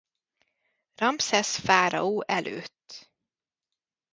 Ramszesz 0.95 1.57
fáraó 1.59 2.23
előtt. 2.27 3.11